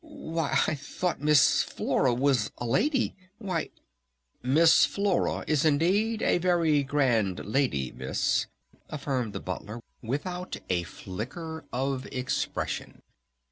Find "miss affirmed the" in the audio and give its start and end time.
7.91-9.39